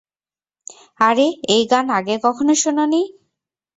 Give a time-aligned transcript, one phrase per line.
[0.99, 3.01] আরে, এই গান আগে কখনো শোনোনি?